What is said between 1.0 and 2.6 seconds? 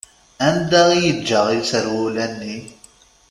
yeǧǧa iserwula-nni?